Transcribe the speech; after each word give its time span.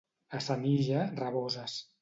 A 0.37 0.39
Senija, 0.45 1.05
raboses. 1.23 1.81